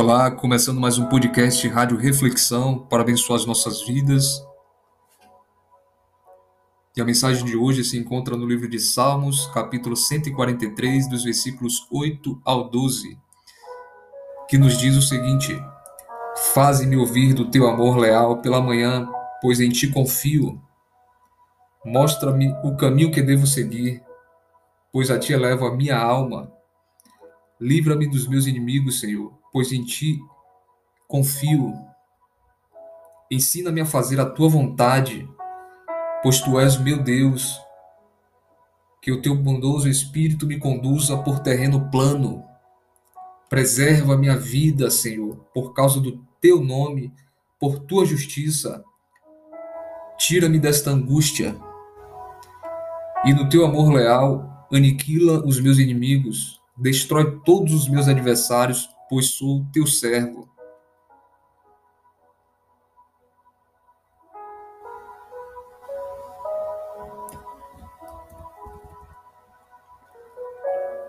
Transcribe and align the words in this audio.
Olá, 0.00 0.30
começando 0.30 0.80
mais 0.80 0.96
um 0.96 1.06
podcast 1.06 1.66
Rádio 1.66 1.96
Reflexão 1.96 2.78
para 2.78 3.02
abençoar 3.02 3.36
as 3.36 3.44
nossas 3.44 3.84
vidas. 3.84 4.40
E 6.96 7.00
a 7.00 7.04
mensagem 7.04 7.44
de 7.44 7.56
hoje 7.56 7.82
se 7.82 7.98
encontra 7.98 8.36
no 8.36 8.46
livro 8.46 8.68
de 8.68 8.78
Salmos, 8.78 9.46
capítulo 9.48 9.96
143, 9.96 11.08
dos 11.08 11.24
versículos 11.24 11.84
8 11.90 12.40
ao 12.44 12.70
12, 12.70 13.18
que 14.48 14.56
nos 14.56 14.78
diz 14.78 14.96
o 14.96 15.02
seguinte: 15.02 15.60
Faze-me 16.54 16.96
ouvir 16.96 17.34
do 17.34 17.50
teu 17.50 17.66
amor 17.66 17.96
leal 17.96 18.40
pela 18.40 18.62
manhã, 18.62 19.04
pois 19.42 19.58
em 19.58 19.68
ti 19.68 19.88
confio. 19.90 20.62
Mostra-me 21.84 22.54
o 22.62 22.76
caminho 22.76 23.10
que 23.10 23.20
devo 23.20 23.48
seguir, 23.48 24.00
pois 24.92 25.10
a 25.10 25.18
ti 25.18 25.32
elevo 25.32 25.66
a 25.66 25.74
minha 25.74 25.98
alma. 25.98 26.52
Livra-me 27.60 28.08
dos 28.08 28.28
meus 28.28 28.46
inimigos, 28.46 29.00
Senhor, 29.00 29.36
pois 29.52 29.72
em 29.72 29.84
ti 29.84 30.20
confio. 31.06 31.74
Ensina-me 33.30 33.80
a 33.80 33.86
fazer 33.86 34.20
a 34.20 34.26
tua 34.26 34.48
vontade, 34.48 35.28
pois 36.22 36.40
tu 36.40 36.58
és 36.58 36.78
meu 36.78 37.02
Deus. 37.02 37.60
Que 39.00 39.12
o 39.12 39.22
teu 39.22 39.34
bondoso 39.34 39.88
espírito 39.88 40.46
me 40.46 40.58
conduza 40.58 41.16
por 41.18 41.40
terreno 41.40 41.90
plano. 41.90 42.44
Preserva 43.48 44.16
minha 44.16 44.36
vida, 44.36 44.90
Senhor, 44.90 45.36
por 45.54 45.72
causa 45.72 46.00
do 46.00 46.22
teu 46.40 46.62
nome, 46.62 47.12
por 47.58 47.78
tua 47.78 48.04
justiça. 48.04 48.84
Tira-me 50.18 50.58
desta 50.58 50.90
angústia. 50.90 51.56
E 53.24 53.32
no 53.32 53.48
teu 53.48 53.64
amor 53.64 53.92
leal, 53.92 54.66
aniquila 54.70 55.44
os 55.46 55.60
meus 55.60 55.78
inimigos 55.78 56.58
Destrói 56.80 57.40
todos 57.44 57.74
os 57.74 57.88
meus 57.88 58.06
adversários, 58.06 58.88
pois 59.08 59.30
sou 59.30 59.64
teu 59.72 59.86
servo. 59.86 60.48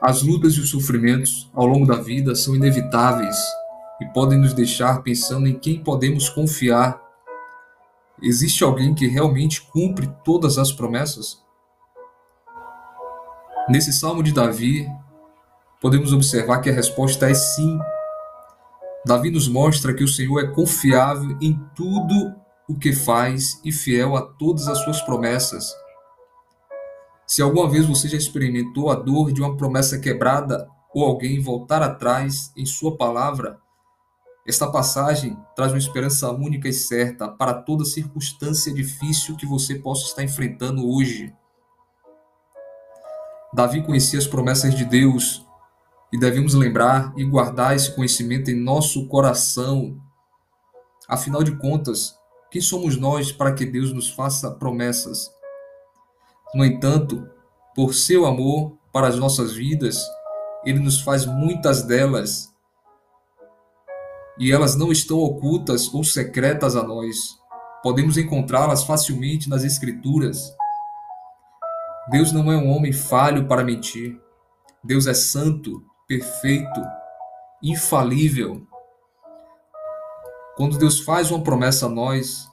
As 0.00 0.22
lutas 0.22 0.54
e 0.54 0.60
os 0.60 0.70
sofrimentos 0.70 1.50
ao 1.52 1.66
longo 1.66 1.84
da 1.84 1.96
vida 1.96 2.36
são 2.36 2.54
inevitáveis 2.54 3.36
e 4.00 4.06
podem 4.06 4.38
nos 4.38 4.52
deixar 4.52 5.02
pensando 5.02 5.48
em 5.48 5.58
quem 5.58 5.82
podemos 5.82 6.28
confiar. 6.28 7.02
Existe 8.22 8.62
alguém 8.62 8.94
que 8.94 9.08
realmente 9.08 9.62
cumpre 9.62 10.08
todas 10.24 10.58
as 10.58 10.70
promessas? 10.70 11.42
Nesse 13.68 13.92
salmo 13.92 14.22
de 14.22 14.32
Davi, 14.32 14.88
podemos 15.80 16.12
observar 16.12 16.60
que 16.60 16.70
a 16.70 16.72
resposta 16.72 17.30
é 17.30 17.34
sim. 17.34 17.78
Davi 19.04 19.30
nos 19.30 19.48
mostra 19.48 19.94
que 19.94 20.02
o 20.02 20.08
Senhor 20.08 20.40
é 20.40 20.48
confiável 20.48 21.36
em 21.40 21.58
tudo 21.74 22.34
o 22.68 22.76
que 22.76 22.92
faz 22.92 23.60
e 23.64 23.70
fiel 23.70 24.16
a 24.16 24.22
todas 24.22 24.66
as 24.66 24.78
suas 24.78 25.00
promessas. 25.02 25.72
Se 27.26 27.42
alguma 27.42 27.68
vez 27.68 27.86
você 27.86 28.08
já 28.08 28.16
experimentou 28.16 28.90
a 28.90 28.94
dor 28.94 29.32
de 29.32 29.40
uma 29.40 29.56
promessa 29.56 29.98
quebrada 29.98 30.68
ou 30.94 31.04
alguém 31.04 31.40
voltar 31.40 31.82
atrás 31.82 32.52
em 32.56 32.64
sua 32.64 32.96
palavra, 32.96 33.58
esta 34.46 34.70
passagem 34.70 35.36
traz 35.56 35.72
uma 35.72 35.78
esperança 35.78 36.30
única 36.30 36.68
e 36.68 36.72
certa 36.72 37.28
para 37.28 37.52
toda 37.52 37.84
circunstância 37.84 38.72
difícil 38.72 39.36
que 39.36 39.44
você 39.44 39.74
possa 39.74 40.06
estar 40.06 40.22
enfrentando 40.22 40.88
hoje. 40.88 41.34
Davi 43.52 43.82
conhecia 43.82 44.18
as 44.18 44.26
promessas 44.26 44.74
de 44.74 44.84
Deus 44.84 45.45
e 46.12 46.18
devemos 46.18 46.54
lembrar 46.54 47.12
e 47.16 47.24
guardar 47.24 47.74
esse 47.74 47.94
conhecimento 47.94 48.50
em 48.50 48.54
nosso 48.54 49.06
coração. 49.08 50.00
Afinal 51.08 51.42
de 51.42 51.56
contas, 51.56 52.16
quem 52.50 52.60
somos 52.60 52.96
nós 52.96 53.32
para 53.32 53.52
que 53.52 53.66
Deus 53.66 53.92
nos 53.92 54.08
faça 54.08 54.50
promessas? 54.50 55.30
No 56.54 56.64
entanto, 56.64 57.28
por 57.74 57.92
seu 57.92 58.24
amor 58.24 58.76
para 58.92 59.08
as 59.08 59.16
nossas 59.16 59.52
vidas, 59.52 60.00
ele 60.64 60.78
nos 60.78 61.00
faz 61.00 61.26
muitas 61.26 61.82
delas. 61.82 62.54
E 64.38 64.52
elas 64.52 64.76
não 64.76 64.92
estão 64.92 65.18
ocultas 65.18 65.92
ou 65.92 66.04
secretas 66.04 66.76
a 66.76 66.82
nós. 66.82 67.38
Podemos 67.82 68.16
encontrá-las 68.16 68.84
facilmente 68.84 69.48
nas 69.48 69.64
Escrituras. 69.64 70.52
Deus 72.10 72.32
não 72.32 72.50
é 72.50 72.56
um 72.56 72.70
homem 72.70 72.92
falho 72.92 73.46
para 73.46 73.64
mentir. 73.64 74.20
Deus 74.82 75.06
é 75.06 75.14
santo 75.14 75.84
perfeito, 76.06 76.80
infalível. 77.62 78.66
Quando 80.56 80.78
Deus 80.78 81.00
faz 81.00 81.30
uma 81.30 81.42
promessa 81.42 81.86
a 81.86 81.88
nós, 81.88 82.48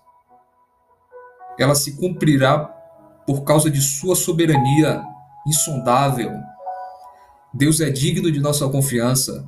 ela 1.57 1.75
se 1.75 1.95
cumprirá 1.95 2.59
por 3.25 3.43
causa 3.43 3.69
de 3.69 3.79
sua 3.79 4.15
soberania 4.15 5.03
insondável. 5.47 6.31
Deus 7.53 7.79
é 7.79 7.89
digno 7.89 8.31
de 8.31 8.39
nossa 8.39 8.67
confiança. 8.67 9.47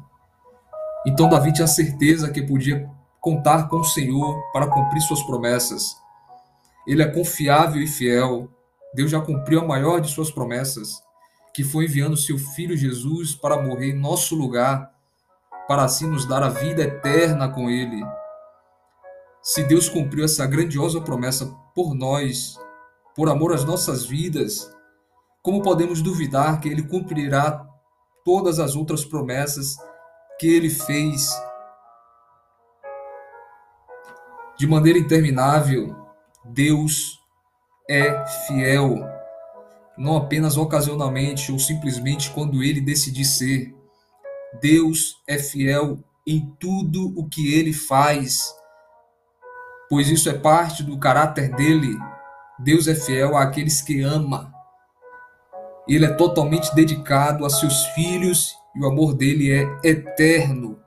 Então 1.06 1.28
Davi 1.28 1.52
tinha 1.52 1.68
certeza 1.68 2.32
que 2.32 2.42
podia 2.42 2.90
contar 3.20 3.68
com 3.68 3.78
o 3.78 3.84
Senhor 3.84 4.40
para 4.54 4.68
cumprir 4.68 5.02
suas 5.02 5.24
promessas. 5.24 5.98
Ele 6.88 7.02
é 7.02 7.08
confiável 7.08 7.82
e 7.82 7.88
fiel. 7.88 8.50
Deus 8.94 9.10
já 9.10 9.20
cumpriu 9.20 9.62
a 9.62 9.68
maior 9.68 10.00
de 10.00 10.10
suas 10.10 10.30
promessas 10.30 11.05
que 11.56 11.64
foi 11.64 11.86
enviando 11.86 12.18
seu 12.18 12.38
filho 12.38 12.76
Jesus 12.76 13.34
para 13.34 13.62
morrer 13.62 13.92
em 13.92 13.98
nosso 13.98 14.36
lugar, 14.36 14.94
para 15.70 15.86
assim 15.86 16.06
nos 16.06 16.26
dar 16.26 16.44
a 16.44 16.50
vida 16.50 16.82
eterna 16.82 17.48
com 17.48 17.70
ele. 17.70 18.06
Se 19.42 19.64
Deus 19.64 19.88
cumpriu 19.88 20.26
essa 20.26 20.46
grandiosa 20.46 21.00
promessa 21.00 21.46
por 21.74 21.96
nós, 21.96 22.60
por 23.16 23.30
amor 23.30 23.54
às 23.54 23.64
nossas 23.64 24.06
vidas, 24.06 24.70
como 25.42 25.62
podemos 25.62 26.02
duvidar 26.02 26.60
que 26.60 26.68
ele 26.68 26.84
cumprirá 26.84 27.66
todas 28.26 28.60
as 28.60 28.76
outras 28.76 29.06
promessas 29.06 29.78
que 30.38 30.48
ele 30.48 30.70
fez? 30.70 31.30
De 34.58 34.68
maneira 34.68 35.00
interminável, 35.00 35.96
Deus 36.44 37.18
é 37.90 38.26
fiel 38.46 39.15
não 39.98 40.18
apenas 40.18 40.58
ocasionalmente 40.58 41.52
ou 41.52 41.60
simplesmente 41.60 42.32
quando 42.32 42.64
ele 42.64 42.82
decidir 42.82 43.26
ser. 43.26 43.76
Deus 44.62 45.22
é 45.28 45.38
fiel 45.38 46.00
em 46.28 46.56
tudo 46.60 47.14
o 47.18 47.28
que 47.30 47.54
ele 47.54 47.74
faz, 47.74 48.54
pois 49.90 50.10
isso 50.10 50.30
é 50.30 50.34
parte 50.34 50.84
do 50.84 50.98
caráter 50.98 51.54
dele. 51.56 51.98
Deus 52.60 52.88
é 52.88 52.96
fiel 52.96 53.38
àqueles 53.38 53.82
que 53.82 54.02
ama. 54.02 54.54
Ele 55.88 56.06
é 56.06 56.14
totalmente 56.14 56.74
dedicado 56.74 57.46
a 57.46 57.50
seus 57.50 57.86
filhos 57.88 58.56
e 58.76 58.82
o 58.82 58.88
amor 58.88 59.14
dele 59.14 59.52
é 59.52 59.80
eterno. 59.84 60.80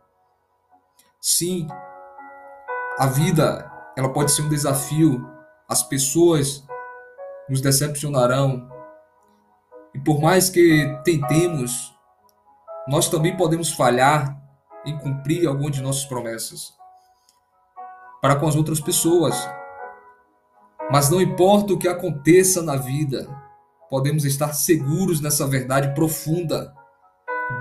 Sim, 1.21 1.69
a 2.99 3.07
vida 3.07 3.71
ela 3.97 4.13
pode 4.13 4.33
ser 4.33 4.43
um 4.43 4.49
desafio. 4.49 5.25
As 5.69 5.83
pessoas 5.83 6.65
nos 7.49 7.61
decepcionarão, 7.61 8.69
e 9.95 10.01
por 10.01 10.21
mais 10.21 10.51
que 10.51 10.99
tentemos, 11.05 11.95
nós 12.87 13.09
também 13.09 13.37
podemos 13.37 13.73
falhar 13.73 14.37
em 14.85 14.99
cumprir 14.99 15.47
alguma 15.47 15.71
de 15.71 15.83
nossas 15.83 16.05
promessas 16.07 16.73
para 18.21 18.37
com 18.37 18.47
as 18.47 18.57
outras 18.57 18.81
pessoas. 18.81 19.35
Mas 20.91 21.11
não 21.11 21.21
importa 21.21 21.75
o 21.75 21.79
que 21.79 21.89
aconteça 21.89 22.63
na 22.63 22.77
vida, 22.77 23.29
podemos 23.91 24.25
estar 24.25 24.53
seguros 24.53 25.21
nessa 25.21 25.47
verdade 25.47 25.95
profunda. 25.95 26.73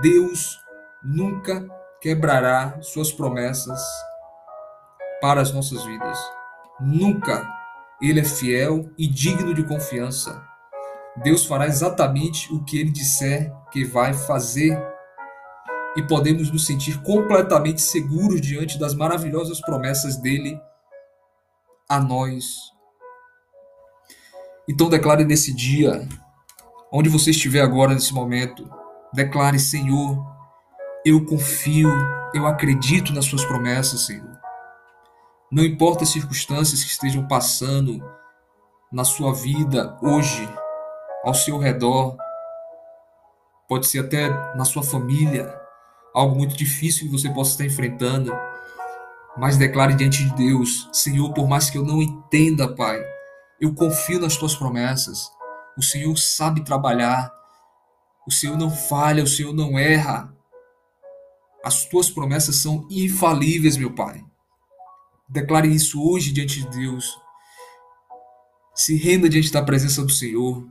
Deus 0.00 0.58
nunca 1.02 1.66
quebrará 2.00 2.80
suas 2.80 3.12
promessas 3.12 3.80
para 5.20 5.40
as 5.40 5.52
nossas 5.52 5.84
vidas. 5.84 6.18
Nunca. 6.80 7.46
Ele 8.00 8.20
é 8.20 8.24
fiel 8.24 8.88
e 8.96 9.08
digno 9.08 9.52
de 9.52 9.64
confiança. 9.64 10.40
Deus 11.16 11.44
fará 11.44 11.66
exatamente 11.66 12.52
o 12.52 12.62
que 12.64 12.78
ele 12.78 12.90
disser 12.90 13.52
que 13.72 13.84
vai 13.84 14.14
fazer 14.14 14.80
e 15.96 16.02
podemos 16.02 16.50
nos 16.50 16.64
sentir 16.64 17.02
completamente 17.02 17.80
seguros 17.80 18.40
diante 18.40 18.78
das 18.78 18.94
maravilhosas 18.94 19.60
promessas 19.60 20.16
dele 20.16 20.60
a 21.88 21.98
nós. 21.98 22.44
Então 24.68 24.88
declare 24.88 25.24
nesse 25.24 25.52
dia, 25.52 26.06
onde 26.92 27.08
você 27.08 27.30
estiver 27.30 27.62
agora 27.62 27.94
nesse 27.94 28.12
momento, 28.12 28.70
declare: 29.12 29.58
Senhor, 29.58 30.24
eu 31.04 31.24
confio, 31.24 31.90
eu 32.34 32.46
acredito 32.46 33.12
nas 33.12 33.24
suas 33.24 33.44
promessas, 33.44 34.02
Senhor. 34.02 34.38
Não 35.50 35.64
importa 35.64 36.04
as 36.04 36.10
circunstâncias 36.10 36.84
que 36.84 36.90
estejam 36.90 37.26
passando 37.26 37.98
na 38.92 39.04
sua 39.04 39.32
vida 39.32 39.96
hoje, 40.02 40.46
ao 41.24 41.34
seu 41.34 41.58
redor, 41.58 42.16
pode 43.68 43.86
ser 43.86 44.00
até 44.00 44.28
na 44.54 44.64
sua 44.64 44.82
família, 44.82 45.54
algo 46.14 46.36
muito 46.36 46.56
difícil 46.56 47.06
que 47.06 47.12
você 47.12 47.28
possa 47.30 47.52
estar 47.52 47.64
enfrentando, 47.64 48.32
mas 49.36 49.56
declare 49.56 49.94
diante 49.94 50.24
de 50.24 50.34
Deus: 50.34 50.88
Senhor, 50.92 51.32
por 51.32 51.48
mais 51.48 51.70
que 51.70 51.78
eu 51.78 51.84
não 51.84 52.02
entenda, 52.02 52.74
Pai, 52.74 53.00
eu 53.60 53.74
confio 53.74 54.20
nas 54.20 54.36
tuas 54.36 54.54
promessas. 54.54 55.30
O 55.76 55.82
Senhor 55.82 56.16
sabe 56.16 56.64
trabalhar. 56.64 57.32
O 58.26 58.32
Senhor 58.32 58.58
não 58.58 58.70
falha, 58.70 59.22
o 59.22 59.28
Senhor 59.28 59.54
não 59.54 59.78
erra. 59.78 60.34
As 61.64 61.84
tuas 61.84 62.10
promessas 62.10 62.56
são 62.56 62.86
infalíveis, 62.90 63.76
meu 63.76 63.94
Pai. 63.94 64.24
Declare 65.28 65.68
isso 65.68 66.02
hoje 66.02 66.32
diante 66.32 66.62
de 66.62 66.68
Deus. 66.68 67.18
Se 68.74 68.96
renda 68.96 69.28
diante 69.28 69.52
da 69.52 69.62
presença 69.62 70.02
do 70.02 70.10
Senhor. 70.10 70.66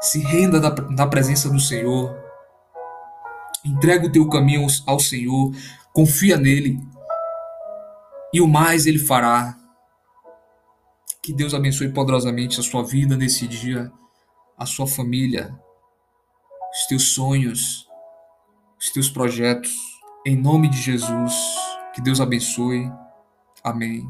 Se 0.00 0.20
renda 0.20 0.60
da, 0.60 1.06
presença 1.06 1.50
do 1.50 1.58
Senhor. 1.58 2.16
Entrega 3.64 4.06
o 4.06 4.12
teu 4.12 4.28
caminho 4.28 4.66
ao 4.86 5.00
Senhor. 5.00 5.52
Confia 5.92 6.36
nele. 6.36 6.80
E 8.32 8.40
o 8.40 8.46
mais 8.46 8.86
ele 8.86 8.98
fará. 8.98 9.56
Que 11.22 11.32
Deus 11.32 11.52
abençoe 11.52 11.92
poderosamente 11.92 12.58
a 12.60 12.62
sua 12.62 12.82
vida 12.82 13.16
nesse 13.16 13.46
dia, 13.46 13.92
a 14.56 14.64
sua 14.64 14.86
família, 14.86 15.54
os 16.72 16.86
teus 16.86 17.12
sonhos, 17.12 17.86
os 18.78 18.90
teus 18.90 19.10
projetos. 19.10 19.74
Em 20.24 20.36
nome 20.36 20.68
de 20.68 20.80
Jesus, 20.80 21.34
que 21.94 22.00
Deus 22.00 22.20
abençoe. 22.20 22.90
Amém. 23.62 24.08